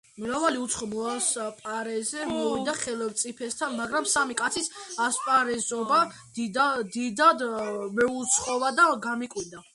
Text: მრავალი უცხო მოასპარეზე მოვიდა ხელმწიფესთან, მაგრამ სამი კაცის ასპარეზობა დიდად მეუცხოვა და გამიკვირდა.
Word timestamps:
მრავალი 0.21 0.57
უცხო 0.67 0.85
მოასპარეზე 0.93 2.23
მოვიდა 2.29 2.73
ხელმწიფესთან, 2.85 3.75
მაგრამ 3.81 4.07
სამი 4.15 4.39
კაცის 4.41 4.71
ასპარეზობა 5.09 6.01
დიდად 6.97 7.47
მეუცხოვა 8.01 8.75
და 8.83 8.91
გამიკვირდა. 9.09 9.67